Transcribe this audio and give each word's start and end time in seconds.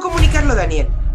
comunicarlo, 0.00 0.54
Daniel. 0.54 1.05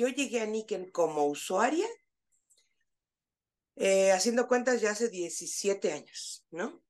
Yo 0.00 0.08
llegué 0.08 0.40
a 0.40 0.46
Niken 0.46 0.90
como 0.90 1.26
usuaria, 1.26 1.86
eh, 3.76 4.12
haciendo 4.12 4.48
cuentas 4.48 4.80
ya 4.80 4.92
hace 4.92 5.10
17 5.10 5.92
años, 5.92 6.46
¿no? 6.50 6.82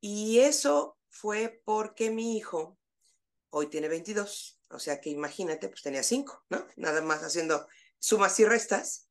Y 0.00 0.38
eso 0.38 0.96
fue 1.10 1.60
porque 1.66 2.10
mi 2.10 2.38
hijo 2.38 2.78
hoy 3.50 3.66
tiene 3.66 3.88
22, 3.88 4.58
o 4.70 4.78
sea 4.78 4.98
que 4.98 5.10
imagínate, 5.10 5.68
pues 5.68 5.82
tenía 5.82 6.02
5, 6.02 6.46
¿no? 6.48 6.66
Nada 6.76 7.02
más 7.02 7.22
haciendo 7.22 7.66
sumas 7.98 8.40
y 8.40 8.46
restas. 8.46 9.08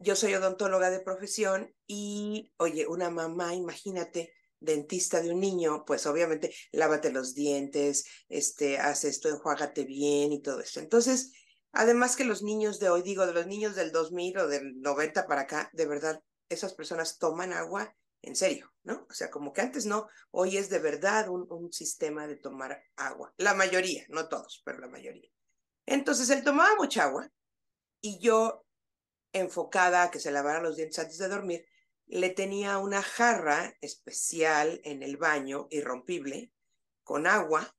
Yo 0.00 0.16
soy 0.16 0.34
odontóloga 0.34 0.90
de 0.90 0.98
profesión 0.98 1.72
y, 1.86 2.52
oye, 2.56 2.88
una 2.88 3.08
mamá, 3.08 3.54
imagínate, 3.54 4.34
dentista 4.58 5.20
de 5.22 5.30
un 5.30 5.38
niño, 5.38 5.84
pues 5.84 6.06
obviamente 6.06 6.52
lávate 6.72 7.12
los 7.12 7.34
dientes, 7.34 8.04
este, 8.28 8.78
haz 8.78 9.04
esto, 9.04 9.28
enjuágate 9.28 9.84
bien 9.84 10.32
y 10.32 10.42
todo 10.42 10.58
esto. 10.58 10.80
Entonces, 10.80 11.32
además 11.72 12.16
que 12.16 12.24
los 12.24 12.42
niños 12.42 12.78
de 12.78 12.90
hoy, 12.90 13.02
digo, 13.02 13.26
de 13.26 13.32
los 13.32 13.46
niños 13.46 13.74
del 13.74 13.92
2000 13.92 14.38
o 14.38 14.46
del 14.48 14.80
90 14.80 15.26
para 15.26 15.42
acá, 15.42 15.70
de 15.72 15.86
verdad, 15.86 16.22
esas 16.48 16.74
personas 16.74 17.18
toman 17.18 17.52
agua 17.52 17.94
en 18.22 18.36
serio, 18.36 18.72
¿no? 18.84 19.06
O 19.10 19.12
sea, 19.12 19.30
como 19.30 19.52
que 19.52 19.62
antes 19.62 19.84
no, 19.84 20.08
hoy 20.30 20.56
es 20.56 20.70
de 20.70 20.78
verdad 20.78 21.28
un, 21.28 21.46
un 21.50 21.72
sistema 21.72 22.26
de 22.26 22.36
tomar 22.36 22.84
agua. 22.96 23.34
La 23.36 23.54
mayoría, 23.54 24.04
no 24.08 24.28
todos, 24.28 24.62
pero 24.64 24.78
la 24.78 24.88
mayoría. 24.88 25.28
Entonces, 25.86 26.30
él 26.30 26.44
tomaba 26.44 26.76
mucha 26.76 27.04
agua 27.04 27.28
y 28.00 28.20
yo, 28.20 28.64
enfocada 29.32 30.04
a 30.04 30.10
que 30.10 30.20
se 30.20 30.30
lavara 30.30 30.60
los 30.60 30.76
dientes 30.76 30.98
antes 30.98 31.18
de 31.18 31.28
dormir, 31.28 31.66
le 32.06 32.30
tenía 32.30 32.78
una 32.78 33.02
jarra 33.02 33.76
especial 33.80 34.80
en 34.84 35.02
el 35.02 35.16
baño, 35.16 35.66
irrompible, 35.70 36.52
con 37.02 37.26
agua, 37.26 37.74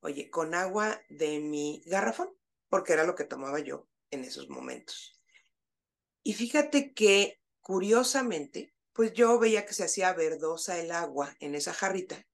oye, 0.00 0.30
con 0.30 0.54
agua 0.54 1.00
de 1.08 1.40
mi 1.40 1.82
garrafón, 1.86 2.30
porque 2.68 2.92
era 2.92 3.04
lo 3.04 3.14
que 3.14 3.24
tomaba 3.24 3.60
yo 3.60 3.88
en 4.10 4.24
esos 4.24 4.48
momentos. 4.48 5.20
Y 6.22 6.34
fíjate 6.34 6.92
que, 6.92 7.40
curiosamente, 7.60 8.74
pues 8.92 9.12
yo 9.12 9.38
veía 9.38 9.66
que 9.66 9.74
se 9.74 9.84
hacía 9.84 10.12
verdosa 10.12 10.78
el 10.78 10.90
agua 10.90 11.36
en 11.40 11.54
esa 11.54 11.72
jarrita. 11.72 12.26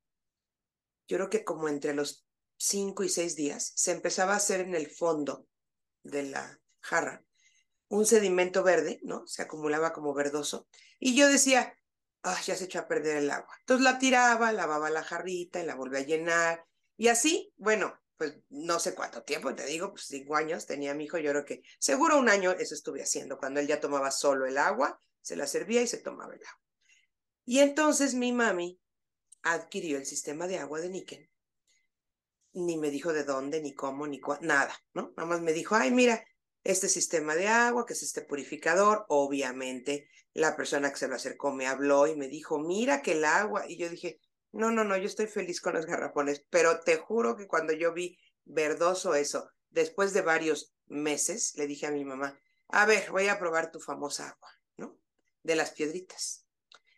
Yo 1.08 1.16
creo 1.16 1.30
que 1.30 1.44
como 1.44 1.68
entre 1.68 1.94
los 1.94 2.24
cinco 2.56 3.02
y 3.02 3.08
seis 3.08 3.34
días 3.34 3.72
se 3.74 3.90
empezaba 3.90 4.34
a 4.34 4.36
hacer 4.36 4.60
en 4.60 4.74
el 4.74 4.88
fondo 4.88 5.46
de 6.04 6.22
la 6.22 6.60
jarra 6.80 7.24
un 7.88 8.06
sedimento 8.06 8.62
verde, 8.62 9.00
¿no? 9.02 9.26
Se 9.26 9.42
acumulaba 9.42 9.92
como 9.92 10.14
verdoso. 10.14 10.66
Y 10.98 11.14
yo 11.14 11.28
decía, 11.28 11.76
ah, 12.22 12.40
ya 12.42 12.56
se 12.56 12.64
echó 12.64 12.78
a 12.78 12.88
perder 12.88 13.18
el 13.18 13.30
agua. 13.30 13.54
Entonces 13.60 13.84
la 13.84 13.98
tiraba, 13.98 14.50
lavaba 14.52 14.88
la 14.88 15.04
jarrita 15.04 15.60
y 15.60 15.66
la 15.66 15.74
volvía 15.74 16.00
a 16.00 16.06
llenar. 16.06 16.64
Y 16.96 17.08
así, 17.08 17.52
bueno, 17.56 18.00
pues 18.16 18.34
no 18.50 18.78
sé 18.78 18.94
cuánto 18.94 19.22
tiempo, 19.22 19.54
te 19.54 19.66
digo, 19.66 19.90
pues 19.90 20.06
cinco 20.06 20.36
años 20.36 20.66
tenía 20.66 20.94
mi 20.94 21.04
hijo, 21.04 21.18
yo 21.18 21.30
creo 21.30 21.44
que 21.44 21.62
seguro 21.78 22.18
un 22.18 22.28
año 22.28 22.52
eso 22.52 22.74
estuve 22.74 23.02
haciendo, 23.02 23.38
cuando 23.38 23.60
él 23.60 23.66
ya 23.66 23.80
tomaba 23.80 24.10
solo 24.10 24.46
el 24.46 24.58
agua, 24.58 25.00
se 25.20 25.36
la 25.36 25.46
servía 25.46 25.82
y 25.82 25.86
se 25.86 25.98
tomaba 25.98 26.34
el 26.34 26.40
agua. 26.40 26.60
Y 27.44 27.58
entonces 27.58 28.14
mi 28.14 28.32
mami 28.32 28.80
adquirió 29.42 29.98
el 29.98 30.06
sistema 30.06 30.46
de 30.46 30.58
agua 30.58 30.80
de 30.80 30.88
níquel. 30.88 31.30
Ni 32.52 32.78
me 32.78 32.90
dijo 32.90 33.12
de 33.12 33.24
dónde, 33.24 33.60
ni 33.60 33.74
cómo, 33.74 34.06
ni 34.06 34.20
nada, 34.42 34.74
¿no? 34.92 35.12
Nada 35.16 35.28
más 35.28 35.40
me 35.40 35.52
dijo, 35.52 35.74
ay, 35.74 35.90
mira, 35.90 36.24
este 36.64 36.88
sistema 36.88 37.34
de 37.34 37.48
agua, 37.48 37.86
que 37.86 37.94
es 37.94 38.02
este 38.02 38.22
purificador, 38.22 39.04
obviamente 39.08 40.08
la 40.34 40.56
persona 40.56 40.90
que 40.90 40.98
se 40.98 41.08
lo 41.08 41.16
acercó 41.16 41.52
me 41.52 41.66
habló 41.66 42.06
y 42.06 42.16
me 42.16 42.28
dijo, 42.28 42.58
mira 42.58 43.02
que 43.02 43.12
el 43.12 43.24
agua, 43.24 43.64
y 43.68 43.76
yo 43.76 43.88
dije, 43.88 44.20
no, 44.52 44.70
no, 44.70 44.84
no, 44.84 44.96
yo 44.96 45.06
estoy 45.06 45.26
feliz 45.26 45.60
con 45.60 45.74
los 45.74 45.86
garrafones, 45.86 46.44
pero 46.50 46.80
te 46.80 46.96
juro 46.96 47.36
que 47.36 47.46
cuando 47.46 47.72
yo 47.72 47.92
vi 47.92 48.18
verdoso 48.44 49.14
eso, 49.14 49.50
después 49.70 50.12
de 50.12 50.20
varios 50.20 50.74
meses, 50.86 51.54
le 51.56 51.66
dije 51.66 51.86
a 51.86 51.90
mi 51.90 52.04
mamá, 52.04 52.38
a 52.68 52.86
ver, 52.86 53.10
voy 53.10 53.28
a 53.28 53.38
probar 53.38 53.70
tu 53.70 53.80
famosa 53.80 54.28
agua, 54.28 54.50
¿no? 54.76 54.98
De 55.42 55.56
las 55.56 55.70
piedritas. 55.70 56.46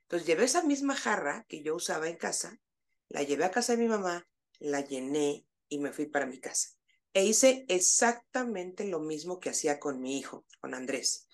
Entonces 0.02 0.26
llevé 0.26 0.44
esa 0.44 0.62
misma 0.62 0.96
jarra 0.96 1.46
que 1.48 1.62
yo 1.62 1.74
usaba 1.74 2.08
en 2.08 2.16
casa, 2.16 2.60
la 3.08 3.22
llevé 3.22 3.44
a 3.44 3.50
casa 3.50 3.74
de 3.74 3.82
mi 3.82 3.88
mamá, 3.88 4.28
la 4.58 4.80
llené 4.80 5.46
y 5.68 5.78
me 5.78 5.92
fui 5.92 6.06
para 6.06 6.26
mi 6.26 6.40
casa. 6.40 6.70
E 7.12 7.24
hice 7.24 7.64
exactamente 7.68 8.84
lo 8.84 8.98
mismo 8.98 9.38
que 9.38 9.50
hacía 9.50 9.78
con 9.78 10.00
mi 10.00 10.18
hijo, 10.18 10.44
con 10.60 10.74
Andrés. 10.74 11.28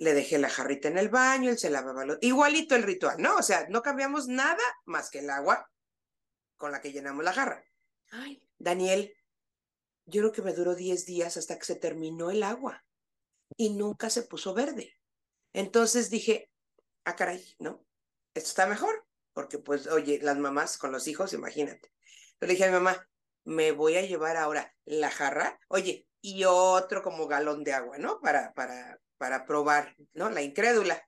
Le 0.00 0.14
dejé 0.14 0.38
la 0.38 0.48
jarrita 0.48 0.88
en 0.88 0.96
el 0.96 1.10
baño, 1.10 1.50
él 1.50 1.58
se 1.58 1.68
lavaba 1.68 2.06
lo... 2.06 2.16
Igualito 2.22 2.74
el 2.74 2.84
ritual, 2.84 3.20
¿no? 3.20 3.36
O 3.36 3.42
sea, 3.42 3.66
no 3.68 3.82
cambiamos 3.82 4.28
nada 4.28 4.62
más 4.86 5.10
que 5.10 5.18
el 5.18 5.28
agua 5.28 5.70
con 6.56 6.72
la 6.72 6.80
que 6.80 6.90
llenamos 6.90 7.22
la 7.22 7.34
jarra. 7.34 7.62
Ay, 8.10 8.42
Daniel, 8.58 9.14
yo 10.06 10.22
creo 10.22 10.32
que 10.32 10.42
me 10.42 10.54
duró 10.54 10.74
10 10.74 11.04
días 11.04 11.36
hasta 11.36 11.58
que 11.58 11.66
se 11.66 11.76
terminó 11.76 12.30
el 12.30 12.42
agua 12.42 12.82
y 13.56 13.70
nunca 13.70 14.08
se 14.08 14.22
puso 14.22 14.54
verde. 14.54 14.96
Entonces 15.52 16.08
dije, 16.08 16.50
ah, 17.04 17.14
caray, 17.14 17.44
¿no? 17.58 17.84
Esto 18.34 18.48
está 18.48 18.66
mejor, 18.66 19.06
porque 19.34 19.58
pues, 19.58 19.86
oye, 19.86 20.18
las 20.22 20.38
mamás 20.38 20.78
con 20.78 20.92
los 20.92 21.08
hijos, 21.08 21.34
imagínate. 21.34 21.92
Yo 22.40 22.46
le 22.46 22.54
dije 22.54 22.64
a 22.64 22.68
mi 22.68 22.74
mamá, 22.74 23.06
me 23.44 23.72
voy 23.72 23.96
a 23.96 24.02
llevar 24.02 24.36
ahora 24.36 24.74
la 24.84 25.10
jarra, 25.10 25.58
oye, 25.68 26.06
y 26.22 26.44
otro 26.44 27.02
como 27.02 27.26
galón 27.26 27.64
de 27.64 27.72
agua, 27.72 27.98
¿no? 27.98 28.20
Para, 28.20 28.52
para, 28.54 29.00
para 29.20 29.44
probar, 29.44 29.94
¿no? 30.14 30.30
La 30.30 30.40
incrédula. 30.40 31.06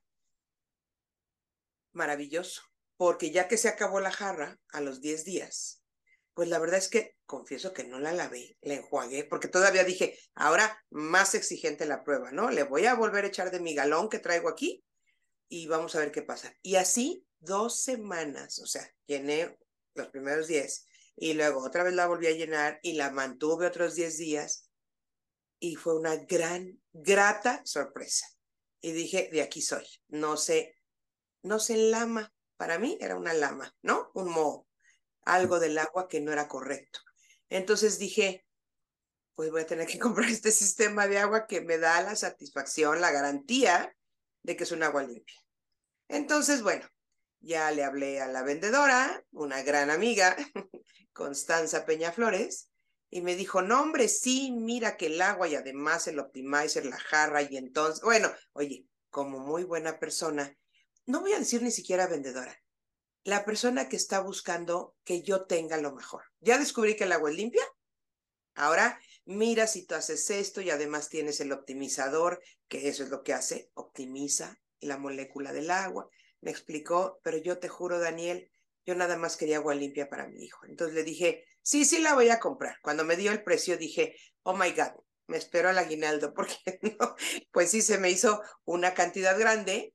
Maravilloso, 1.93 2.61
porque 2.95 3.31
ya 3.31 3.47
que 3.47 3.57
se 3.57 3.69
acabó 3.69 3.99
la 3.99 4.11
jarra 4.11 4.59
a 4.71 4.81
los 4.81 5.01
10 5.01 5.25
días, 5.25 5.81
pues 6.35 6.47
la 6.47 6.59
verdad 6.59 6.77
es 6.77 6.89
que 6.89 7.15
confieso 7.25 7.73
que 7.73 7.85
no 7.85 7.99
la 7.99 8.11
lavé, 8.11 8.55
la 8.61 8.75
enjuagué, 8.75 9.23
porque 9.23 9.47
todavía 9.47 9.83
dije, 9.83 10.15
ahora 10.35 10.79
más 10.91 11.33
exigente 11.33 11.87
la 11.87 12.03
prueba, 12.03 12.31
¿no? 12.31 12.51
Le 12.51 12.61
voy 12.61 12.85
a 12.85 12.93
volver 12.93 13.25
a 13.25 13.29
echar 13.29 13.49
de 13.49 13.59
mi 13.59 13.73
galón 13.73 14.09
que 14.09 14.19
traigo 14.19 14.47
aquí 14.47 14.85
y 15.49 15.65
vamos 15.65 15.95
a 15.95 15.99
ver 15.99 16.11
qué 16.11 16.21
pasa. 16.21 16.53
Y 16.61 16.75
así 16.75 17.25
dos 17.39 17.81
semanas, 17.81 18.59
o 18.59 18.67
sea, 18.67 18.87
llené 19.07 19.57
los 19.95 20.09
primeros 20.09 20.45
10 20.45 20.85
y 21.15 21.33
luego 21.33 21.63
otra 21.63 21.81
vez 21.81 21.95
la 21.95 22.05
volví 22.05 22.27
a 22.27 22.31
llenar 22.31 22.79
y 22.83 22.93
la 22.93 23.09
mantuve 23.09 23.65
otros 23.65 23.95
10 23.95 24.19
días 24.19 24.62
y 25.63 25.77
fue 25.77 25.95
una 25.95 26.17
gran, 26.17 26.77
grata 26.91 27.61
sorpresa. 27.63 28.27
Y 28.81 28.91
dije, 28.91 29.29
de 29.31 29.41
aquí 29.41 29.61
soy, 29.61 29.87
no 30.09 30.35
sé, 30.35 30.75
no 31.41 31.57
sé 31.57 31.77
lama, 31.77 32.33
para 32.57 32.77
mí 32.79 32.97
era 32.99 33.15
una 33.15 33.33
lama, 33.33 33.73
¿no? 33.81 34.11
Un 34.13 34.29
moho, 34.29 34.67
algo 35.21 35.61
del 35.61 35.77
agua 35.77 36.09
que 36.09 36.19
no 36.19 36.33
era 36.33 36.49
correcto. 36.49 36.99
Entonces 37.47 37.97
dije, 37.97 38.45
pues 39.35 39.51
voy 39.51 39.61
a 39.61 39.65
tener 39.65 39.87
que 39.87 39.99
comprar 39.99 40.29
este 40.29 40.51
sistema 40.51 41.07
de 41.07 41.19
agua 41.19 41.47
que 41.47 41.61
me 41.61 41.77
da 41.77 42.01
la 42.01 42.17
satisfacción, 42.17 42.99
la 42.99 43.11
garantía 43.11 43.95
de 44.41 44.57
que 44.57 44.65
es 44.65 44.71
un 44.73 44.83
agua 44.83 45.03
limpia. 45.03 45.37
Entonces, 46.09 46.61
bueno, 46.61 46.85
ya 47.39 47.71
le 47.71 47.85
hablé 47.85 48.19
a 48.19 48.27
la 48.27 48.43
vendedora, 48.43 49.23
una 49.31 49.63
gran 49.63 49.91
amiga, 49.91 50.35
Constanza 51.13 51.85
Peñaflores, 51.85 52.72
y 53.13 53.21
me 53.21 53.35
dijo, 53.35 53.61
no, 53.61 53.79
hombre, 53.79 54.07
sí, 54.07 54.51
mira 54.51 54.97
que 54.97 55.05
el 55.05 55.21
agua 55.21 55.47
y 55.47 55.53
además 55.53 56.07
el 56.07 56.17
optimizer, 56.17 56.83
la 56.87 56.97
jarra, 56.97 57.43
y 57.43 57.57
entonces, 57.57 58.01
bueno, 58.01 58.33
oye, 58.53 58.87
como 59.11 59.37
muy 59.37 59.63
buena 59.63 59.99
persona, 59.99 60.57
no 61.05 61.21
voy 61.21 61.33
a 61.33 61.37
decir 61.37 61.61
ni 61.61 61.69
siquiera 61.69 62.07
vendedora, 62.07 62.59
la 63.23 63.45
persona 63.45 63.87
que 63.87 63.97
está 63.97 64.19
buscando 64.19 64.95
que 65.03 65.21
yo 65.21 65.45
tenga 65.45 65.77
lo 65.77 65.93
mejor. 65.93 66.23
Ya 66.39 66.57
descubrí 66.57 66.95
que 66.95 67.03
el 67.03 67.11
agua 67.11 67.29
es 67.29 67.37
limpia. 67.37 67.63
Ahora, 68.55 68.99
mira 69.25 69.67
si 69.67 69.85
tú 69.85 69.93
haces 69.93 70.31
esto 70.31 70.61
y 70.61 70.71
además 70.71 71.09
tienes 71.09 71.39
el 71.39 71.51
optimizador, 71.51 72.41
que 72.67 72.87
eso 72.87 73.03
es 73.03 73.11
lo 73.11 73.21
que 73.21 73.33
hace, 73.33 73.69
optimiza 73.75 74.59
la 74.79 74.97
molécula 74.97 75.53
del 75.53 75.69
agua. 75.69 76.09
Me 76.41 76.49
explicó, 76.49 77.19
pero 77.21 77.37
yo 77.37 77.59
te 77.59 77.69
juro, 77.69 77.99
Daniel, 77.99 78.49
yo 78.85 78.95
nada 78.95 79.17
más 79.17 79.37
quería 79.37 79.57
agua 79.57 79.75
limpia 79.75 80.09
para 80.09 80.27
mi 80.27 80.43
hijo. 80.43 80.65
Entonces 80.65 80.95
le 80.95 81.03
dije, 81.03 81.45
sí, 81.61 81.85
sí 81.85 81.99
la 81.99 82.13
voy 82.13 82.29
a 82.29 82.39
comprar. 82.39 82.77
Cuando 82.81 83.03
me 83.03 83.15
dio 83.15 83.31
el 83.31 83.43
precio 83.43 83.77
dije, 83.77 84.15
oh 84.43 84.55
my 84.55 84.71
God, 84.71 84.91
me 85.27 85.37
espero 85.37 85.69
al 85.69 85.77
aguinaldo, 85.77 86.33
porque 86.35 86.57
no, 86.99 87.15
pues 87.51 87.71
sí 87.71 87.81
se 87.81 87.97
me 87.97 88.11
hizo 88.11 88.41
una 88.65 88.93
cantidad 88.93 89.37
grande, 89.37 89.93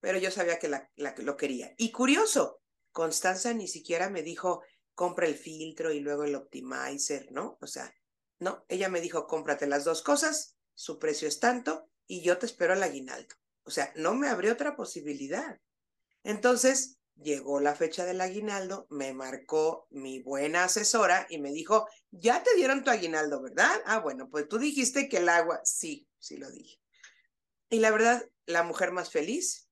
pero 0.00 0.18
yo 0.18 0.30
sabía 0.30 0.58
que 0.58 0.68
la, 0.68 0.90
la, 0.96 1.14
lo 1.18 1.36
quería. 1.36 1.72
Y 1.76 1.92
curioso, 1.92 2.60
Constanza 2.90 3.54
ni 3.54 3.68
siquiera 3.68 4.10
me 4.10 4.22
dijo, 4.22 4.62
compra 4.94 5.26
el 5.26 5.34
filtro 5.36 5.92
y 5.92 6.00
luego 6.00 6.24
el 6.24 6.34
optimizer, 6.34 7.30
¿no? 7.30 7.56
O 7.60 7.66
sea, 7.66 7.92
no, 8.38 8.64
ella 8.68 8.88
me 8.88 9.00
dijo, 9.00 9.26
cómprate 9.26 9.66
las 9.66 9.84
dos 9.84 10.02
cosas, 10.02 10.56
su 10.74 10.98
precio 10.98 11.28
es 11.28 11.38
tanto 11.38 11.88
y 12.06 12.22
yo 12.22 12.38
te 12.38 12.46
espero 12.46 12.72
al 12.72 12.82
aguinaldo. 12.82 13.34
O 13.64 13.70
sea, 13.70 13.92
no 13.94 14.14
me 14.14 14.28
abrió 14.28 14.52
otra 14.52 14.74
posibilidad. 14.74 15.60
Entonces, 16.24 16.98
llegó 17.22 17.60
la 17.60 17.74
fecha 17.74 18.04
del 18.04 18.20
aguinaldo, 18.20 18.86
me 18.90 19.12
marcó 19.12 19.86
mi 19.90 20.20
buena 20.20 20.64
asesora 20.64 21.26
y 21.30 21.38
me 21.38 21.52
dijo, 21.52 21.88
ya 22.10 22.42
te 22.42 22.54
dieron 22.54 22.84
tu 22.84 22.90
aguinaldo, 22.90 23.42
¿verdad? 23.42 23.82
Ah, 23.86 23.98
bueno, 23.98 24.28
pues 24.30 24.48
tú 24.48 24.58
dijiste 24.58 25.08
que 25.08 25.18
el 25.18 25.28
agua, 25.28 25.60
sí, 25.64 26.08
sí 26.18 26.36
lo 26.36 26.50
dije. 26.50 26.78
Y 27.70 27.78
la 27.78 27.90
verdad, 27.90 28.28
la 28.46 28.62
mujer 28.62 28.92
más 28.92 29.10
feliz, 29.10 29.68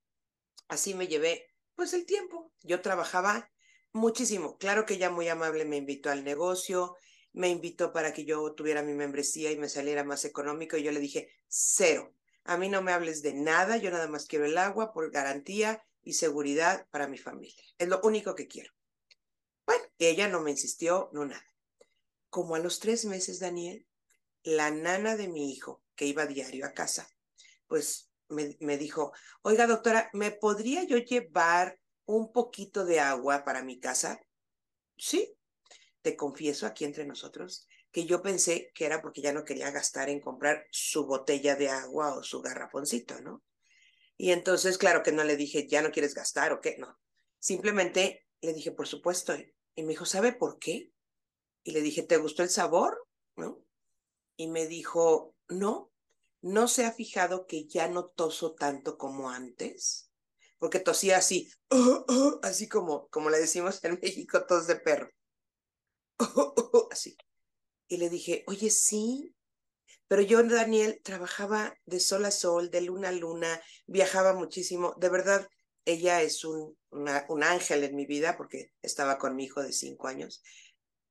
así 0.69 0.95
me 0.95 1.09
llevé, 1.09 1.47
pues 1.75 1.93
el 1.93 2.07
tiempo. 2.07 2.53
Yo 2.63 2.81
trabajaba 2.81 3.51
muchísimo. 3.93 4.57
Claro 4.59 4.87
que 4.87 4.95
ella 4.95 5.11
muy 5.11 5.29
amable 5.29 5.65
me 5.65 5.77
invitó 5.77 6.11
al 6.11 6.25
negocio, 6.25 6.97
me 7.33 7.49
invitó 7.49 7.93
para 7.93 8.13
que 8.13 8.25
yo 8.25 8.55
tuviera 8.55 8.83
mi 8.83 8.95
membresía 8.95 9.51
y 9.51 9.59
me 9.59 9.69
saliera 9.69 10.05
más 10.05 10.25
económico 10.25 10.77
y 10.77 10.83
yo 10.83 10.93
le 10.93 11.01
dije, 11.01 11.29
cero, 11.49 12.15
a 12.45 12.57
mí 12.57 12.69
no 12.69 12.83
me 12.83 12.93
hables 12.93 13.23
de 13.23 13.35
nada, 13.35 13.77
yo 13.77 13.91
nada 13.91 14.09
más 14.09 14.27
quiero 14.27 14.45
el 14.45 14.59
agua 14.59 14.93
por 14.93 15.11
garantía 15.11 15.83
y 16.03 16.15
seguridad 16.15 16.87
para 16.91 17.09
mi 17.09 17.19
familia. 17.19 17.63
Es 17.79 17.89
lo 17.89 18.01
único 18.03 18.35
que 18.35 18.49
quiero. 18.49 18.73
Bueno, 19.67 19.85
ella 19.99 20.29
no 20.29 20.41
me 20.41 20.51
insistió, 20.51 21.11
no 21.13 21.25
nada. 21.25 21.45
Como 22.29 22.55
a 22.55 22.59
los 22.59 22.79
tres 22.81 23.05
meses, 23.05 23.41
Daniel, 23.41 23.87
la 24.43 24.71
nana 24.71 25.17
de 25.17 25.29
mi 25.29 25.53
hijo, 25.53 25.83
que 25.95 26.07
iba 26.07 26.27
diario 26.27 26.65
a 26.67 26.73
casa, 26.73 27.09
pues 27.67 28.11
me, 28.29 28.57
me 28.61 28.79
dijo, 28.79 29.13
oiga 29.43 29.67
doctora, 29.67 30.11
¿me 30.13 30.31
podría 30.31 30.85
yo 30.85 30.97
llevar 30.99 31.79
un 32.05 32.33
poquito 32.33 32.85
de 32.85 33.01
agua 33.01 33.45
para 33.45 33.63
mi 33.63 33.79
casa? 33.79 34.21
Sí, 34.97 35.37
te 36.03 36.17
confieso 36.17 36.67
aquí 36.67 36.85
entre 36.85 37.05
nosotros 37.05 37.69
que 37.93 38.07
yo 38.07 38.23
pensé 38.23 38.71
que 38.75 38.87
era 38.87 39.03
porque 39.03 39.21
ya 39.21 39.33
no 39.33 39.45
quería 39.45 39.71
gastar 39.71 40.09
en 40.09 40.21
comprar 40.21 40.67
su 40.71 41.07
botella 41.07 41.57
de 41.57 41.69
agua 41.69 42.15
o 42.15 42.23
su 42.23 42.41
garrafoncito, 42.41 43.21
¿no? 43.21 43.43
Y 44.23 44.33
entonces, 44.33 44.77
claro 44.77 45.03
que 45.03 45.13
no 45.13 45.25
le 45.25 45.35
dije, 45.35 45.67
ya 45.67 45.81
no 45.81 45.91
quieres 45.91 46.15
gastar 46.15 46.53
o 46.53 46.61
qué, 46.61 46.77
no. 46.77 47.01
Simplemente 47.39 48.27
le 48.43 48.53
dije, 48.53 48.71
por 48.71 48.87
supuesto. 48.87 49.33
Y 49.75 49.83
me 49.83 49.89
dijo, 49.89 50.05
¿sabe 50.05 50.35
por 50.35 50.59
qué? 50.59 50.93
Y 51.63 51.71
le 51.71 51.81
dije, 51.81 52.03
¿te 52.03 52.19
gustó 52.19 52.43
el 52.43 52.51
sabor? 52.51 53.09
¿No? 53.37 53.65
Y 54.37 54.49
me 54.49 54.67
dijo, 54.67 55.35
no, 55.49 55.91
no 56.43 56.69
se 56.69 56.85
ha 56.85 56.93
fijado 56.93 57.47
que 57.47 57.67
ya 57.67 57.89
no 57.89 58.09
toso 58.09 58.55
tanto 58.55 58.99
como 58.99 59.31
antes. 59.31 60.11
Porque 60.59 60.81
tosía 60.81 61.17
así, 61.17 61.51
así 62.43 62.69
como, 62.69 63.09
como 63.09 63.31
le 63.31 63.39
decimos 63.39 63.83
en 63.85 63.99
México, 64.03 64.45
tos 64.45 64.67
de 64.67 64.77
perro. 64.77 65.11
así. 66.91 67.17
Y 67.89 67.97
le 67.97 68.11
dije, 68.11 68.45
oye, 68.49 68.69
sí, 68.69 69.35
pero 70.11 70.23
yo, 70.23 70.43
Daniel, 70.43 71.01
trabajaba 71.05 71.79
de 71.87 72.01
sol 72.01 72.25
a 72.25 72.33
sol, 72.33 72.69
de 72.69 72.81
luna 72.81 73.11
a 73.11 73.13
luna, 73.13 73.63
viajaba 73.87 74.35
muchísimo. 74.35 74.93
De 74.99 75.09
verdad, 75.09 75.49
ella 75.85 76.21
es 76.21 76.45
un, 76.45 76.77
ángel 77.45 77.85
en 77.85 77.95
mi 77.95 78.07
vida 78.07 78.37
porque 78.37 78.73
estaba 78.83 79.19
con 79.19 79.37
mi 79.37 79.45
hijo 79.45 79.63
de 79.63 79.73
cinco 79.73 80.09
años, 80.09 80.43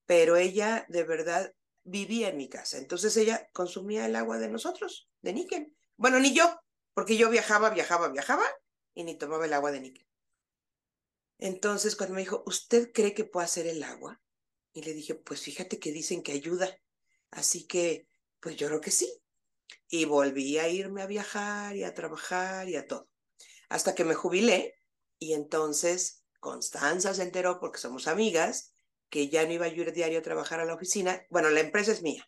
pero 0.05 0.35
ella 0.35 0.85
de 0.89 1.05
verdad 1.05 1.53
vivía 1.85 2.27
en 2.27 2.35
mi 2.35 2.49
casa. 2.49 2.77
Entonces 2.77 3.15
ella 3.15 3.47
consumía 3.53 4.05
el 4.05 4.17
agua 4.17 4.37
de 4.37 4.49
nosotros, 4.49 5.07
de 5.21 5.31
níquel. 5.31 5.73
Bueno, 5.95 6.19
ni 6.19 6.33
yo, 6.33 6.59
porque 6.93 7.15
yo 7.15 7.29
viajaba, 7.29 7.69
viajaba, 7.69 8.09
viajaba 8.09 8.43
y 8.93 9.05
ni 9.05 9.17
tomaba 9.17 9.45
el 9.45 9.53
agua 9.53 9.71
de 9.71 9.79
níquel. 9.79 10.07
Entonces, 11.37 11.95
cuando 11.95 12.15
me 12.15 12.21
dijo, 12.21 12.43
¿usted 12.45 12.91
cree 12.91 13.13
que 13.13 13.23
puede 13.23 13.45
hacer 13.45 13.65
el 13.65 13.81
agua? 13.81 14.21
Y 14.73 14.81
le 14.81 14.93
dije, 14.93 15.15
pues 15.15 15.39
fíjate 15.39 15.79
que 15.79 15.93
dicen 15.93 16.21
que 16.21 16.33
ayuda. 16.33 16.69
Así 17.31 17.65
que, 17.65 18.09
pues 18.39 18.55
yo 18.55 18.67
creo 18.67 18.81
que 18.81 18.91
sí. 18.91 19.11
Y 19.89 20.05
volví 20.05 20.57
a 20.57 20.69
irme 20.69 21.01
a 21.01 21.07
viajar 21.07 21.75
y 21.75 21.83
a 21.83 21.93
trabajar 21.93 22.69
y 22.69 22.75
a 22.75 22.87
todo. 22.87 23.09
Hasta 23.69 23.95
que 23.95 24.03
me 24.03 24.15
jubilé 24.15 24.75
y 25.19 25.33
entonces 25.33 26.25
Constanza 26.39 27.13
se 27.13 27.23
enteró, 27.23 27.59
porque 27.59 27.79
somos 27.79 28.07
amigas, 28.07 28.73
que 29.09 29.29
ya 29.29 29.45
no 29.45 29.53
iba 29.53 29.65
a 29.65 29.69
ir 29.69 29.91
diario 29.91 30.19
a 30.19 30.23
trabajar 30.23 30.59
a 30.59 30.65
la 30.65 30.73
oficina. 30.73 31.25
Bueno, 31.29 31.49
la 31.49 31.59
empresa 31.59 31.91
es 31.91 32.01
mía, 32.01 32.27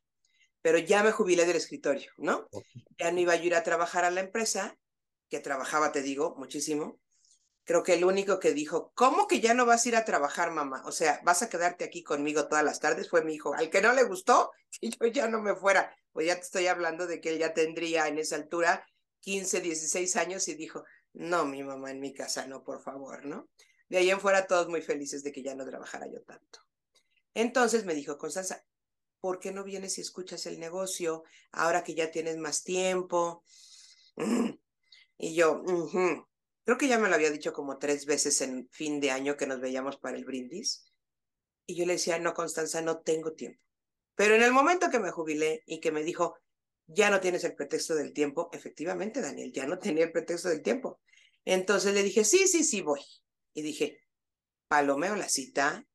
pero 0.62 0.78
ya 0.78 1.04
me 1.04 1.12
jubilé 1.12 1.46
del 1.46 1.58
escritorio, 1.58 2.12
¿no? 2.18 2.50
Ya 3.00 3.12
no 3.12 3.20
iba 3.20 3.34
a 3.34 3.38
ir 3.38 3.56
a 3.56 3.64
trabajar 3.64 4.04
a 4.04 4.12
la 4.12 4.22
empresa, 4.22 4.78
que 5.30 5.40
trabajaba, 5.40 5.92
te 5.92 6.02
digo, 6.02 6.36
muchísimo, 6.38 7.00
creo 7.72 7.84
que 7.84 7.94
el 7.94 8.04
único 8.04 8.38
que 8.38 8.52
dijo, 8.52 8.92
¿cómo 8.96 9.28
que 9.28 9.40
ya 9.40 9.54
no 9.54 9.66
vas 9.66 9.86
a 9.86 9.88
ir 9.88 9.96
a 9.96 10.04
trabajar, 10.04 10.52
mamá? 10.52 10.84
O 10.86 10.92
sea, 10.92 11.22
vas 11.24 11.42
a 11.42 11.48
quedarte 11.48 11.86
aquí 11.86 12.04
conmigo 12.04 12.50
todas 12.50 12.66
las 12.66 12.82
tardes, 12.82 13.10
fue 13.10 13.24
mi 13.24 13.36
hijo. 13.36 13.54
Al 13.54 13.70
que 13.70 13.82
no 13.82 13.94
le 13.94 14.04
gustó, 14.04 14.52
que 14.82 14.90
yo 14.90 15.08
ya 15.08 15.30
no 15.30 15.42
me 15.42 15.56
fuera. 15.56 15.96
Pues 16.12 16.28
ya 16.28 16.36
te 16.36 16.42
estoy 16.42 16.68
hablando 16.68 17.08
de 17.08 17.22
que 17.22 17.30
él 17.30 17.40
ya 17.40 17.54
tendría 17.54 18.10
en 18.10 18.20
esa 18.20 18.36
altura 18.36 18.86
15, 19.22 19.62
16 19.62 20.18
años 20.18 20.50
y 20.50 20.56
dijo, 20.56 20.84
no, 21.14 21.46
mi 21.46 21.64
mamá 21.64 21.92
en 21.92 22.02
mi 22.02 22.14
casa, 22.14 22.46
no, 22.46 22.62
por 22.62 22.82
favor, 22.82 23.26
¿no? 23.26 23.48
De 23.88 24.00
ahí 24.00 24.10
en 24.10 24.20
fuera 24.20 24.48
todos 24.48 24.68
muy 24.68 24.82
felices 24.82 25.24
de 25.24 25.32
que 25.32 25.42
ya 25.42 25.56
no 25.56 25.66
trabajara 25.66 26.08
yo 26.12 26.22
tanto. 26.24 26.60
Entonces 27.34 27.86
me 27.86 27.96
dijo, 27.96 28.18
Constanza, 28.18 28.66
¿por 29.22 29.40
qué 29.40 29.54
no 29.54 29.64
vienes 29.64 29.98
y 29.98 30.02
escuchas 30.02 30.46
el 30.46 30.60
negocio 30.60 31.24
ahora 31.54 31.86
que 31.86 31.96
ya 31.96 32.12
tienes 32.12 32.36
más 32.36 32.66
tiempo? 32.66 33.46
Y 35.24 35.36
yo, 35.36 35.62
Creo 36.72 36.80
que 36.80 36.88
ya 36.88 37.00
me 37.00 37.10
lo 37.10 37.16
había 37.16 37.32
dicho 37.32 37.52
como 37.52 37.80
tres 37.80 38.06
veces 38.06 38.40
en 38.40 38.70
fin 38.70 39.02
de 39.02 39.12
año 39.12 39.36
que 39.36 39.46
nos 39.46 39.60
veíamos 39.60 39.98
para 39.98 40.16
el 40.16 40.24
brindis. 40.24 40.90
Y 41.66 41.76
yo 41.76 41.86
le 41.86 41.92
decía, 41.92 42.18
no, 42.18 42.34
Constanza, 42.34 42.82
no 42.82 43.02
tengo 43.02 43.34
tiempo. 43.34 43.62
Pero 44.16 44.36
en 44.36 44.42
el 44.42 44.54
momento 44.54 44.90
que 44.90 45.02
me 45.02 45.12
jubilé 45.12 45.64
y 45.66 45.82
que 45.82 45.92
me 45.92 46.02
dijo, 46.02 46.38
ya 46.88 47.10
no 47.10 47.20
tienes 47.20 47.44
el 47.44 47.56
pretexto 47.56 47.94
del 47.94 48.14
tiempo, 48.14 48.50
efectivamente, 48.54 49.20
Daniel, 49.20 49.52
ya 49.52 49.66
no 49.68 49.80
tenía 49.80 50.06
el 50.06 50.14
pretexto 50.14 50.48
del 50.48 50.62
tiempo. 50.62 51.02
Entonces 51.44 51.94
le 51.94 52.04
dije, 52.04 52.24
sí, 52.24 52.48
sí, 52.48 52.64
sí, 52.64 52.80
voy. 52.80 53.02
Y 53.54 53.64
dije, 53.64 54.00
palomeo 54.70 55.18
la 55.18 55.28
cita, 55.28 55.86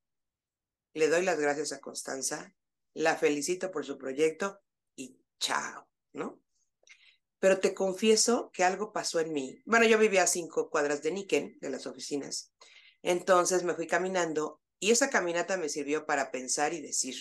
le 0.93 1.09
doy 1.09 1.25
las 1.25 1.41
gracias 1.41 1.73
a 1.73 1.81
Constanza, 1.81 2.55
la 2.93 3.17
felicito 3.17 3.71
por 3.71 3.87
su 3.87 3.97
proyecto 3.97 4.61
y 4.95 5.19
chao, 5.39 5.89
¿no? 6.13 6.39
Pero 7.39 7.61
te 7.61 7.75
confieso 7.75 8.51
que 8.53 8.65
algo 8.65 8.93
pasó 8.93 9.21
en 9.21 9.33
mí. 9.33 9.63
Bueno, 9.65 9.87
yo 9.87 9.99
vivía 9.99 10.23
a 10.23 10.27
cinco 10.27 10.71
cuadras 10.71 11.03
de 11.03 11.13
Niken, 11.13 11.59
de 11.61 11.71
las 11.71 11.87
oficinas. 11.87 12.53
Entonces 13.03 13.63
me 13.63 13.75
fui 13.75 13.87
caminando 13.87 14.61
y 14.79 14.91
esa 14.91 15.11
caminata 15.11 15.57
me 15.57 15.69
sirvió 15.69 16.07
para 16.07 16.31
pensar 16.31 16.73
y 16.75 16.81
decir, 16.81 17.17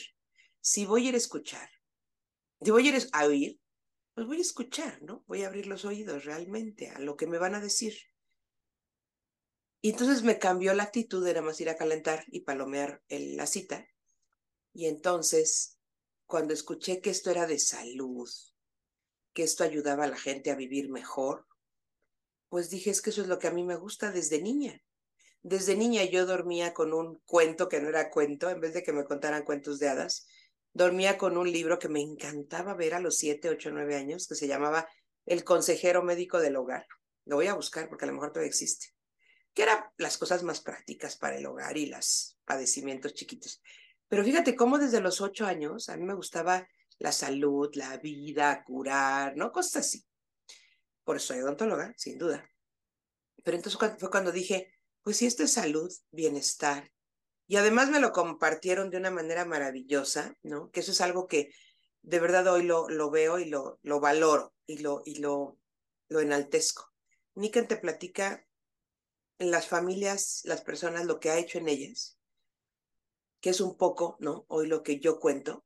si 0.62 0.86
voy 0.86 1.06
a 1.06 1.10
ir 1.10 1.16
a 1.16 1.18
escuchar, 1.18 1.70
si 2.62 2.72
voy 2.72 2.88
a 2.88 2.96
ir 2.96 3.08
a 3.12 3.26
oír, 3.26 3.60
pues 4.14 4.28
voy 4.28 4.38
a 4.38 4.42
escuchar, 4.42 5.02
¿no? 5.02 5.24
Voy 5.28 5.44
a 5.44 5.48
abrir 5.48 5.68
los 5.68 5.86
oídos 5.86 6.24
realmente 6.26 6.90
a 6.90 7.00
lo 7.00 7.18
que 7.18 7.28
me 7.28 7.38
van 7.38 7.54
a 7.54 7.60
decir. 7.60 7.94
Y 9.82 9.92
entonces 9.92 10.24
me 10.24 10.40
cambió 10.40 10.74
la 10.74 10.84
actitud, 10.84 11.28
era 11.28 11.42
más 11.42 11.60
ir 11.62 11.70
a 11.70 11.76
calentar 11.76 12.24
y 12.28 12.40
palomear 12.40 13.04
la 13.10 13.46
cita. 13.46 13.86
Y 14.74 14.88
entonces, 14.88 15.78
cuando 16.26 16.54
escuché 16.54 17.02
que 17.02 17.12
esto 17.12 17.30
era 17.30 17.46
de 17.46 17.60
salud, 17.60 18.28
que 19.36 19.44
esto 19.44 19.64
ayudaba 19.64 20.06
a 20.06 20.08
la 20.08 20.18
gente 20.18 20.50
a 20.50 20.56
vivir 20.56 20.90
mejor, 20.90 21.46
pues 22.50 22.70
dije, 22.70 22.90
es 22.90 23.02
que 23.02 23.10
eso 23.10 23.22
es 23.22 23.28
lo 23.28 23.38
que 23.38 23.48
a 23.48 23.52
mí 23.52 23.64
me 23.64 23.76
gusta 23.76 24.12
desde 24.12 24.42
niña. 24.42 24.82
Desde 25.44 25.76
niña 25.76 26.06
yo 26.06 26.26
dormía 26.26 26.74
con 26.74 26.94
un 26.94 27.20
cuento 27.26 27.68
que 27.68 27.82
no 27.82 27.90
era 27.90 28.10
cuento, 28.10 28.50
en 28.50 28.62
vez 28.62 28.74
de 28.74 28.82
que 28.82 28.94
me 28.94 29.04
contaran 29.04 29.44
cuentos 29.44 29.78
de 29.78 29.90
hadas, 29.90 30.26
dormía 30.74 31.18
con 31.18 31.38
un 31.38 31.52
libro 31.52 31.78
que 31.78 31.90
me 31.90 32.02
encantaba 32.02 32.74
ver 32.74 32.94
a 32.96 33.00
los 33.00 33.18
siete, 33.18 33.50
ocho, 33.50 33.72
nueve 33.72 33.96
años, 33.96 34.26
que 34.28 34.36
se 34.36 34.48
llamaba 34.48 34.88
El 35.26 35.44
consejero 35.44 36.02
médico 36.02 36.40
del 36.40 36.56
hogar. 36.56 36.88
Lo 37.26 37.36
voy 37.36 37.48
a 37.48 37.56
buscar 37.56 37.90
porque 37.90 38.06
a 38.06 38.08
lo 38.08 38.14
mejor 38.14 38.32
todavía 38.32 38.50
existe. 38.50 38.88
Que 39.54 39.64
eran 39.64 39.84
las 39.98 40.18
cosas 40.18 40.44
más 40.44 40.62
prácticas 40.62 41.18
para 41.18 41.38
el 41.38 41.46
hogar 41.46 41.78
y 41.78 41.88
los 41.88 42.38
padecimientos 42.46 43.14
chiquitos. 43.14 43.62
Pero 44.08 44.24
fíjate 44.24 44.56
cómo 44.56 44.78
desde 44.78 45.02
los 45.02 45.20
ocho 45.20 45.46
años 45.46 45.90
a 45.90 45.98
mí 45.98 46.06
me 46.06 46.14
gustaba 46.14 46.68
la 47.00 47.12
salud, 47.12 47.70
la 47.76 47.98
vida, 47.98 48.64
curar, 48.64 49.36
¿no? 49.36 49.52
Cosas 49.52 49.86
así. 49.86 50.06
Por 51.04 51.18
eso 51.18 51.28
soy 51.28 51.40
odontóloga, 51.42 51.94
sin 51.98 52.18
duda. 52.18 52.50
Pero 53.44 53.58
entonces 53.58 53.80
fue 54.00 54.10
cuando 54.10 54.32
dije, 54.32 54.72
pues 55.02 55.18
si 55.18 55.26
esto 55.26 55.44
es 55.44 55.54
salud, 55.54 55.92
bienestar, 56.12 56.92
y 57.48 57.58
además 57.58 57.90
me 57.90 58.00
lo 58.00 58.12
compartieron 58.12 58.90
de 58.90 58.98
una 58.98 59.12
manera 59.12 59.46
maravillosa, 59.46 60.36
¿no? 60.42 60.72
Que 60.72 60.80
eso 60.80 60.92
es 60.92 61.02
algo 61.02 61.28
que 61.28 61.52
de 62.02 62.20
verdad 62.20 62.48
hoy 62.48 62.64
lo, 62.64 62.90
lo 62.90 63.12
veo 63.12 63.40
y 63.40 63.46
lo, 63.46 63.80
lo 63.84 64.00
valoro 64.00 64.54
y 64.66 64.80
lo, 64.80 65.02
y 65.06 65.20
lo, 65.20 65.60
lo 66.08 66.20
enaltezco. 66.22 66.92
Niken 67.36 67.68
te 67.68 67.78
platica 67.78 68.46
en 69.38 69.52
las 69.52 69.68
familias, 69.68 70.42
las 70.46 70.62
personas, 70.62 71.06
lo 71.06 71.20
que 71.20 71.30
ha 71.30 71.38
hecho 71.38 71.60
en 71.60 71.68
ellas, 71.68 72.18
que 73.42 73.50
es 73.50 73.62
un 73.62 73.78
poco, 73.78 74.18
¿no? 74.20 74.46
Hoy 74.48 74.68
lo 74.68 74.82
que 74.82 75.00
yo 75.00 75.20
cuento, 75.20 75.65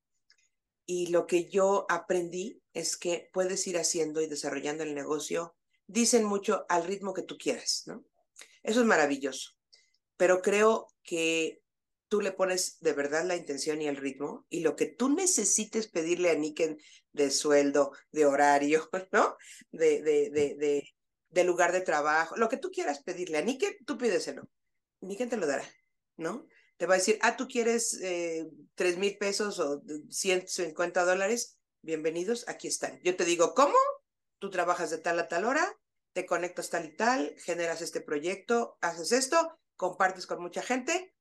y 0.91 1.05
lo 1.05 1.27
que 1.27 1.47
yo 1.47 1.85
aprendí 1.87 2.63
es 2.73 2.97
que 2.97 3.29
puedes 3.31 3.67
ir 3.67 3.77
haciendo 3.77 4.21
y 4.21 4.27
desarrollando 4.27 4.83
el 4.83 4.95
negocio, 4.95 5.55
dicen 5.85 6.23
mucho 6.23 6.65
al 6.67 6.83
ritmo 6.83 7.13
que 7.13 7.21
tú 7.21 7.37
quieras, 7.37 7.83
¿no? 7.85 8.03
Eso 8.63 8.79
es 8.79 8.87
maravilloso, 8.87 9.51
pero 10.17 10.41
creo 10.41 10.87
que 11.03 11.61
tú 12.07 12.21
le 12.21 12.31
pones 12.31 12.79
de 12.79 12.93
verdad 12.93 13.23
la 13.23 13.35
intención 13.35 13.83
y 13.83 13.87
el 13.87 13.97
ritmo 13.97 14.47
y 14.49 14.61
lo 14.61 14.75
que 14.75 14.87
tú 14.87 15.09
necesites 15.09 15.87
pedirle 15.87 16.31
a 16.31 16.35
Niken 16.35 16.79
de 17.13 17.29
sueldo, 17.29 17.91
de 18.11 18.25
horario, 18.25 18.89
¿no? 19.11 19.37
De, 19.71 20.01
de, 20.01 20.31
de, 20.31 20.89
de, 21.29 21.43
lugar 21.43 21.71
de 21.71 21.81
trabajo, 21.81 22.35
lo 22.35 22.49
que 22.49 22.57
tú 22.57 22.71
quieras 22.71 23.03
pedirle 23.03 23.37
a 23.37 23.43
Niken, 23.43 23.77
tú 23.85 23.95
pídeselo. 23.95 24.49
Niken 25.01 25.29
te 25.29 25.37
lo 25.37 25.45
dará, 25.45 25.69
¿no? 26.17 26.47
Te 26.79 26.85
va 26.85 26.93
a 26.93 26.97
decir, 26.97 27.19
ah, 27.21 27.35
tú 27.35 27.49
quieres 27.49 27.99
eh, 28.01 28.49
tres 28.73 28.97
mil 28.97 29.17
pesos 29.17 29.59
o 29.59 29.83
150 30.09 31.03
dólares, 31.03 31.59
bienvenidos, 31.81 32.47
aquí 32.47 32.69
están. 32.69 33.01
Yo 33.03 33.17
te 33.17 33.25
digo, 33.25 33.53
¿cómo? 33.53 33.75
Tú 34.39 34.49
trabajas 34.49 34.89
de 34.89 34.97
tal 34.97 35.19
a 35.19 35.27
tal 35.27 35.43
hora, 35.43 35.77
te 36.13 36.25
conectas 36.25 36.69
tal 36.69 36.85
y 36.85 36.95
tal, 36.95 37.35
generas 37.43 37.81
este 37.81 37.99
proyecto, 37.99 38.77
haces 38.79 39.11
esto, 39.11 39.59
compartes 39.75 40.25
con 40.25 40.41
mucha 40.41 40.61
gente, 40.61 41.13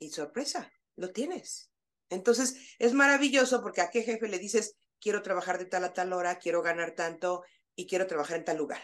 y 0.00 0.10
sorpresa, 0.10 0.72
lo 0.96 1.12
tienes. 1.12 1.70
Entonces, 2.08 2.56
es 2.80 2.92
maravilloso 2.92 3.62
porque 3.62 3.82
a 3.82 3.90
qué 3.90 4.02
jefe 4.02 4.26
le 4.26 4.40
dices, 4.40 4.74
quiero 5.00 5.22
trabajar 5.22 5.60
de 5.60 5.66
tal 5.66 5.84
a 5.84 5.92
tal 5.92 6.12
hora, 6.12 6.40
quiero 6.40 6.62
ganar 6.62 6.96
tanto 6.96 7.44
y 7.76 7.86
quiero 7.86 8.08
trabajar 8.08 8.38
en 8.38 8.44
tal 8.44 8.56
lugar. 8.56 8.82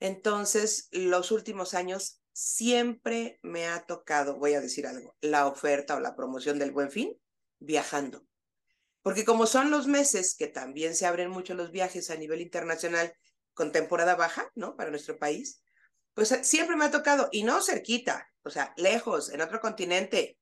Entonces, 0.00 0.88
los 0.90 1.30
últimos 1.30 1.74
años 1.74 2.19
siempre 2.32 3.38
me 3.42 3.66
ha 3.66 3.84
tocado, 3.86 4.38
voy 4.38 4.54
a 4.54 4.60
decir 4.60 4.86
algo, 4.86 5.16
la 5.20 5.46
oferta 5.46 5.96
o 5.96 6.00
la 6.00 6.16
promoción 6.16 6.58
del 6.58 6.72
buen 6.72 6.90
fin 6.90 7.18
viajando. 7.58 8.26
Porque 9.02 9.24
como 9.24 9.46
son 9.46 9.70
los 9.70 9.86
meses 9.86 10.34
que 10.38 10.46
también 10.46 10.94
se 10.94 11.06
abren 11.06 11.30
mucho 11.30 11.54
los 11.54 11.70
viajes 11.70 12.10
a 12.10 12.16
nivel 12.16 12.40
internacional 12.40 13.14
con 13.54 13.72
temporada 13.72 14.14
baja, 14.14 14.50
¿no? 14.54 14.76
Para 14.76 14.90
nuestro 14.90 15.18
país, 15.18 15.62
pues 16.14 16.28
siempre 16.42 16.76
me 16.76 16.84
ha 16.84 16.90
tocado, 16.90 17.28
y 17.32 17.42
no 17.44 17.62
cerquita, 17.62 18.30
o 18.42 18.50
sea, 18.50 18.74
lejos, 18.76 19.30
en 19.30 19.40
otro 19.40 19.60
continente. 19.60 20.38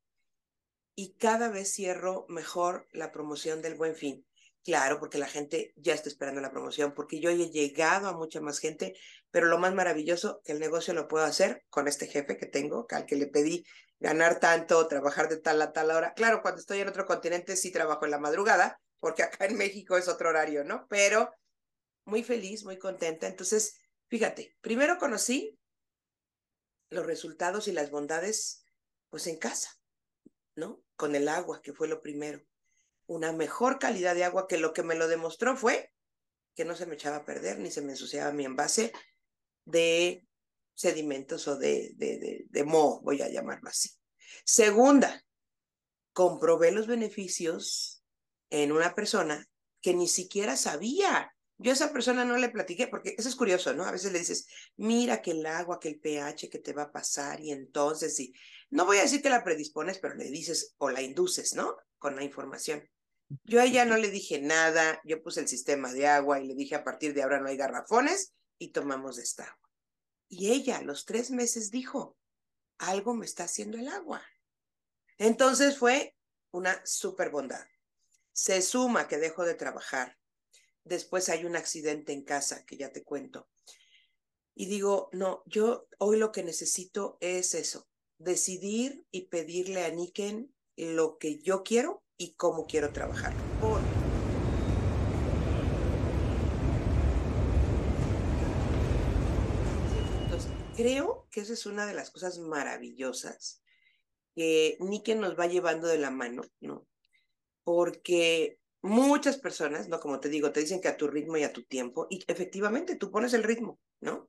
Y 0.95 1.15
cada 1.15 1.49
vez 1.49 1.73
cierro 1.73 2.27
mejor 2.29 2.89
la 2.93 3.13
promoción 3.13 3.63
del 3.63 3.77
buen 3.77 3.95
fin. 3.95 4.27
Claro, 4.69 5.01
porque 5.01 5.17
la 5.17 5.29
gente 5.29 5.73
ya 5.77 5.95
está 5.95 6.11
esperando 6.11 6.43
la 6.43 6.51
promoción, 6.51 6.93
porque 6.93 7.21
yo 7.21 7.31
he 7.31 7.49
llegado 7.49 8.07
a 8.07 8.13
mucha 8.13 8.43
más 8.43 8.59
gente, 8.59 8.93
pero 9.31 9.47
lo 9.47 9.57
más 9.57 9.73
maravilloso, 9.73 10.43
que 10.45 10.53
el 10.53 10.59
negocio 10.61 10.93
lo 10.93 11.09
puedo 11.09 11.25
hacer 11.25 11.65
con 11.71 11.89
este 11.89 12.07
jefe 12.07 12.37
que 12.37 12.45
tengo, 12.45 12.87
al 12.91 13.07
que 13.07 13.17
le 13.17 13.29
pedí 13.29 13.65
ganar 13.99 14.41
tanto, 14.41 14.87
trabajar 14.87 15.31
de 15.31 15.39
tal 15.39 15.63
a 15.63 15.73
tal 15.73 15.91
hora. 15.91 16.13
Claro, 16.13 16.43
cuando 16.43 16.61
estoy 16.61 16.81
en 16.81 16.89
otro 16.89 17.07
continente 17.07 17.57
sí 17.57 17.73
trabajo 17.73 18.05
en 18.05 18.11
la 18.11 18.19
madrugada, 18.19 18.79
porque 19.01 19.23
acá 19.23 19.47
en 19.47 19.57
México 19.57 19.97
es 19.97 20.07
otro 20.07 20.29
horario, 20.29 20.65
¿no? 20.65 20.87
Pero 20.91 21.31
muy 22.05 22.23
feliz, 22.23 22.63
muy 22.63 22.77
contenta. 22.77 23.27
Entonces, 23.27 23.81
fíjate, 24.09 24.55
primero 24.61 24.99
conocí 24.99 25.59
los 26.91 27.07
resultados 27.07 27.69
y 27.69 27.73
las 27.73 27.91
bondades, 27.91 28.67
pues 29.09 29.29
en 29.29 29.39
casa, 29.39 29.71
¿no? 30.57 30.83
Con 30.95 31.15
el 31.15 31.27
agua, 31.27 31.63
que 31.63 31.73
fue 31.73 31.89
lo 31.89 32.03
primero. 32.03 32.43
Una 33.09 33.33
mejor 33.33 33.81
calidad 33.81 34.15
de 34.15 34.23
agua 34.23 34.47
que 34.47 34.59
lo 34.59 34.73
que 34.73 34.85
me 34.85 34.95
lo 34.95 35.09
demostró 35.09 35.57
fue 35.57 35.91
que 36.55 36.65
no 36.65 36.77
se 36.77 36.87
me 36.87 36.95
echaba 36.95 37.17
a 37.17 37.25
perder 37.25 37.59
ni 37.59 37.71
se 37.71 37.83
me 37.83 37.93
ensuciaba 37.93 38.33
mi 38.33 38.45
envase 38.45 38.93
de 39.65 40.25
sedimentos 40.75 41.49
o 41.49 41.57
de, 41.57 41.93
de, 41.97 42.47
de, 42.49 42.65
moho, 42.65 43.01
voy 43.03 43.21
a 43.23 43.29
llamarlo 43.29 43.69
así. 43.69 43.91
Segunda, 44.45 45.25
comprobé 46.13 46.71
los 46.71 46.87
beneficios 46.87 48.05
en 48.51 48.71
una 48.71 48.95
persona 48.95 49.45
que 49.81 49.95
ni 49.95 50.07
siquiera 50.07 50.57
sabía 50.57 51.33
yo 51.61 51.73
a 51.73 51.75
esa 51.75 51.93
persona 51.93 52.25
no 52.25 52.37
le 52.37 52.51
platiqué, 52.51 52.87
porque 52.87 53.17
eso 53.19 53.29
es 53.29 53.35
curioso, 53.35 53.75
¿no? 53.75 53.85
A 53.85 53.91
veces 53.91 54.13
le 54.13 54.21
dices, 54.21 54.47
mira 54.77 55.21
que 55.21 55.33
el 55.33 55.45
agua, 55.45 55.81
que 55.81 55.89
el 55.89 55.99
pH 55.99 56.49
que 56.49 56.61
te 56.61 56.73
va 56.73 56.85
a 56.85 56.93
pasar, 56.93 57.41
y 57.41 57.51
entonces, 57.51 58.19
y 58.21 58.33
no 58.71 58.87
voy 58.87 58.99
a 58.99 59.03
decir 59.03 59.21
que 59.21 59.29
la 59.29 59.43
predispones, 59.43 59.99
pero 59.99 60.15
le 60.15 60.31
dices 60.31 60.77
o 60.79 60.89
la 60.91 61.03
induces, 61.03 61.55
¿no? 61.55 61.77
Con 61.99 62.15
la 62.15 62.23
información. 62.23 62.89
Yo 63.45 63.61
a 63.61 63.65
ella 63.65 63.85
no 63.85 63.97
le 63.97 64.11
dije 64.11 64.41
nada, 64.41 65.01
yo 65.05 65.23
puse 65.23 65.41
el 65.41 65.49
sistema 65.49 65.93
de 65.93 66.07
agua 66.07 66.41
y 66.41 66.47
le 66.47 66.55
dije 66.55 66.75
a 66.75 66.85
partir 66.85 67.13
de 67.13 67.23
ahora 67.23 67.41
no 67.41 67.49
hay 67.49 67.57
garrafones 67.57 68.33
y 68.59 68.73
tomamos 68.73 69.19
esta 69.19 69.45
agua. 69.45 69.71
Y 70.29 70.51
ella 70.51 70.79
a 70.79 70.83
los 70.83 71.05
tres 71.05 71.31
meses 71.31 71.71
dijo, 71.71 72.17
algo 72.79 73.15
me 73.15 73.27
está 73.27 73.45
haciendo 73.45 73.77
el 73.77 73.89
agua. 73.89 74.23
Entonces 75.19 75.79
fue 75.79 76.15
una 76.53 76.81
super 76.87 77.31
bondad. 77.31 77.67
Se 78.33 78.63
suma 78.63 79.09
que 79.09 79.19
dejo 79.19 79.45
de 79.45 79.55
trabajar, 79.55 80.17
después 80.85 81.29
hay 81.29 81.45
un 81.45 81.57
accidente 81.57 82.13
en 82.13 82.25
casa, 82.25 82.65
que 82.65 82.77
ya 82.77 82.93
te 82.93 83.05
cuento. 83.05 83.49
Y 84.55 84.67
digo, 84.67 85.11
no, 85.13 85.43
yo 85.47 85.87
hoy 85.99 86.19
lo 86.19 86.33
que 86.33 86.43
necesito 86.43 87.19
es 87.21 87.55
eso, 87.55 87.89
decidir 88.17 89.05
y 89.11 89.29
pedirle 89.29 89.85
a 89.85 89.91
Niken 89.91 90.55
lo 90.77 91.19
que 91.19 91.39
yo 91.41 91.63
quiero 91.63 92.03
y 92.19 92.35
cómo 92.35 92.67
quiero 92.67 92.93
trabajar. 92.93 93.33
Entonces, 100.25 100.53
creo 100.77 101.27
que 101.31 101.41
esa 101.41 101.53
es 101.53 101.65
una 101.65 101.87
de 101.87 101.95
las 101.95 102.11
cosas 102.11 102.39
maravillosas 102.39 103.63
que 104.35 104.77
Niken 104.81 105.21
nos 105.21 105.39
va 105.39 105.47
llevando 105.47 105.87
de 105.89 105.99
la 105.99 106.11
mano, 106.11 106.43
¿no? 106.61 106.87
Porque 107.65 108.59
muchas 108.83 109.39
personas, 109.39 109.89
¿no? 109.89 110.01
Como 110.01 110.21
te 110.21 110.29
digo, 110.29 110.53
te 110.53 110.61
dicen 110.61 110.81
que 110.81 110.89
a 110.89 110.97
tu 110.97 111.09
ritmo 111.09 111.37
y 111.37 111.45
a 111.45 111.53
tu 111.53 111.65
tiempo, 111.65 112.07
y 112.11 112.25
efectivamente 112.27 112.97
tú 112.97 113.11
pones 113.11 113.33
el 113.35 113.45
ritmo, 113.45 113.79
¿no? 114.01 114.29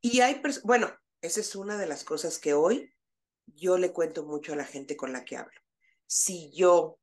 Y 0.00 0.20
hay, 0.20 0.40
bueno, 0.64 0.90
esa 1.20 1.40
es 1.40 1.54
una 1.56 1.78
de 1.78 1.86
las 1.86 2.04
cosas 2.04 2.38
que 2.38 2.54
hoy 2.54 2.92
yo 3.46 3.78
le 3.78 3.92
cuento 3.92 4.24
mucho 4.24 4.52
a 4.52 4.56
la 4.56 4.64
gente 4.64 4.96
con 4.96 5.12
la 5.12 5.24
que 5.24 5.36
hablo. 5.36 5.60
Si 6.06 6.52
yo 6.52 6.98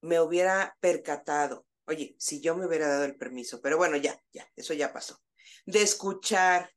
me 0.00 0.20
hubiera 0.20 0.76
percatado, 0.80 1.66
oye, 1.86 2.14
si 2.18 2.40
yo 2.40 2.56
me 2.56 2.66
hubiera 2.66 2.88
dado 2.88 3.04
el 3.04 3.16
permiso, 3.16 3.60
pero 3.60 3.76
bueno, 3.76 3.96
ya, 3.96 4.20
ya, 4.32 4.50
eso 4.56 4.74
ya 4.74 4.92
pasó, 4.92 5.20
de 5.64 5.82
escuchar 5.82 6.72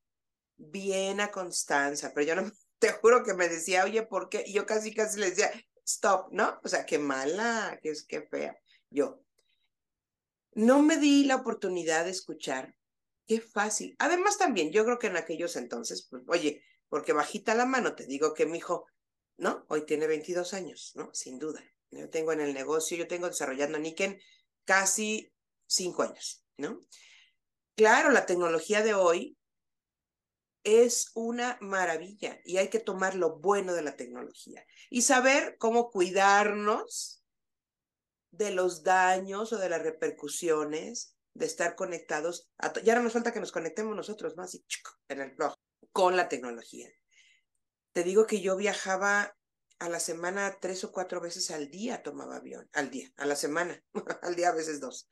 bien 0.58 1.22
a 1.22 1.32
Constanza, 1.32 2.12
pero 2.14 2.28
yo 2.28 2.36
no, 2.36 2.52
te 2.80 2.92
juro 2.94 3.24
que 3.24 3.34
me 3.34 3.50
decía, 3.50 3.84
oye, 3.84 4.04
¿por 4.04 4.30
qué? 4.30 4.44
Y 4.46 4.54
yo 4.54 4.66
casi, 4.66 4.94
casi 4.94 5.20
le 5.20 5.30
decía, 5.30 5.52
stop, 5.86 6.32
¿no? 6.32 6.60
O 6.64 6.68
sea, 6.68 6.86
qué 6.86 7.00
mala, 7.00 7.80
qué, 7.82 7.94
qué 8.08 8.22
fea. 8.22 8.58
Yo 8.90 9.24
no 10.54 10.82
me 10.82 10.98
di 10.98 11.26
la 11.26 11.38
oportunidad 11.38 12.06
de 12.06 12.12
escuchar. 12.12 12.76
Qué 13.28 13.42
fácil. 13.42 13.96
Además 14.00 14.38
también, 14.38 14.72
yo 14.72 14.84
creo 14.86 14.98
que 14.98 15.08
en 15.08 15.18
aquellos 15.18 15.56
entonces, 15.56 16.08
pues, 16.10 16.24
oye, 16.28 16.64
porque 16.88 17.14
bajita 17.14 17.54
la 17.54 17.66
mano, 17.66 17.96
te 17.96 18.06
digo 18.06 18.34
que 18.34 18.46
mi 18.46 18.58
hijo, 18.58 18.88
¿no? 19.40 19.66
Hoy 19.70 19.86
tiene 19.86 20.06
22 20.08 20.54
años, 20.54 20.92
¿no? 20.96 21.10
Sin 21.14 21.40
duda. 21.40 21.64
Yo 21.92 22.10
tengo 22.10 22.32
en 22.32 22.42
el 22.42 22.54
negocio, 22.54 22.98
yo 22.98 23.08
tengo 23.08 23.28
desarrollando 23.28 23.80
Niken 23.80 24.20
casi 24.66 25.34
cinco 25.66 26.04
años, 26.04 26.46
¿no? 26.58 26.86
Claro, 27.76 28.12
la 28.12 28.26
tecnología 28.26 28.84
de 28.84 28.94
hoy 28.94 29.38
es 30.64 31.12
una 31.16 31.58
maravilla 31.62 32.40
y 32.44 32.58
hay 32.58 32.68
que 32.68 32.80
tomar 32.80 33.16
lo 33.16 33.40
bueno 33.40 33.74
de 33.74 33.82
la 33.82 33.96
tecnología 33.96 34.64
y 34.90 35.02
saber 35.04 35.56
cómo 35.58 35.90
cuidarnos 35.90 37.24
de 38.32 38.52
los 38.52 38.84
daños 38.84 39.54
o 39.54 39.58
de 39.58 39.70
las 39.70 39.82
repercusiones 39.82 41.16
de 41.34 41.46
estar 41.46 41.76
conectados. 41.76 42.50
ya 42.84 42.96
no 42.96 43.04
nos 43.04 43.14
falta 43.14 43.32
que 43.32 43.40
nos 43.40 43.52
conectemos 43.52 43.96
nosotros, 43.96 44.36
¿no? 44.36 44.44
Así 44.44 44.64
en 45.08 45.22
el 45.22 45.32
blog 45.32 45.56
con 45.92 46.18
la 46.18 46.28
tecnología. 46.28 46.90
Te 48.00 48.06
digo 48.06 48.28
que 48.28 48.40
yo 48.40 48.56
viajaba 48.56 49.36
a 49.78 49.90
la 49.90 50.00
semana 50.00 50.58
tres 50.62 50.86
o 50.86 50.94
cuatro 50.94 51.20
veces 51.20 51.52
al 51.52 51.70
día, 51.70 52.02
tomaba 52.02 52.38
avión, 52.38 52.70
al 52.72 52.90
día, 52.90 53.12
a 53.18 53.26
la 53.26 53.36
semana, 53.36 53.84
al 54.22 54.38
día 54.38 54.48
a 54.48 54.56
veces 54.56 54.80
dos. 54.80 55.10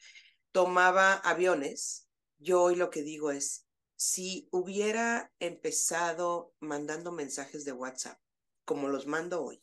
Tomaba 0.54 1.16
aviones. 1.16 2.08
Yo 2.38 2.62
hoy 2.62 2.78
lo 2.78 2.90
que 2.90 3.02
digo 3.02 3.32
es, 3.32 3.66
si 3.98 4.48
hubiera 4.54 5.34
empezado 5.40 6.54
mandando 6.62 7.12
mensajes 7.12 7.66
de 7.66 7.74
WhatsApp, 7.74 8.22
como 8.64 8.88
los 8.88 9.06
mando 9.06 9.44
hoy, 9.44 9.62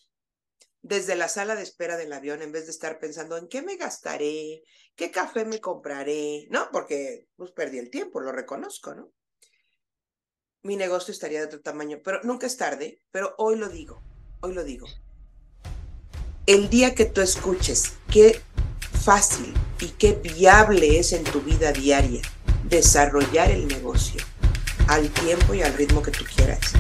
desde 0.83 1.17
la 1.17 1.31
sala 1.31 1.57
de 1.57 1.63
espera 1.63 1.97
del 1.97 2.13
avión, 2.13 2.43
en 2.43 2.53
vez 2.53 2.67
de 2.67 2.73
estar 2.73 2.99
pensando 2.99 3.39
en 3.39 3.49
qué 3.49 3.63
me 3.63 3.77
gastaré, 3.77 4.65
qué 4.97 5.11
café 5.11 5.47
me 5.47 5.63
compraré, 5.63 6.47
¿no? 6.51 6.69
Porque 6.71 7.27
pues 7.37 7.53
perdí 7.53 7.79
el 7.79 7.89
tiempo, 7.89 8.21
lo 8.21 8.33
reconozco, 8.33 8.95
¿no? 8.95 9.15
Mi 10.67 10.77
negocio 10.77 11.13
estaría 11.13 11.41
de 11.41 11.45
otro 11.45 11.61
tamaño, 11.61 11.99
pero 12.03 12.21
nunca 12.23 12.47
es 12.47 12.57
tarde, 12.57 12.99
pero 13.11 13.35
hoy 13.37 13.57
lo 13.57 13.69
digo, 13.69 14.01
hoy 14.41 14.55
lo 14.55 14.65
digo. 14.65 14.87
El 16.47 16.71
día 16.71 16.95
que 16.95 17.05
tú 17.05 17.21
escuches 17.21 17.93
qué 18.11 18.41
fácil 19.05 19.53
y 19.79 19.89
qué 19.89 20.15
viable 20.15 20.99
es 20.99 21.13
en 21.13 21.23
tu 21.23 21.43
vida 21.43 21.71
diaria 21.71 22.23
desarrollar 22.67 23.51
el 23.51 23.69
negocio 23.69 24.23
al 24.89 25.11
tiempo 25.11 25.53
y 25.53 25.61
al 25.61 25.75
ritmo 25.75 26.01
que 26.01 26.13
tú 26.13 26.25
quieras. 26.35 26.73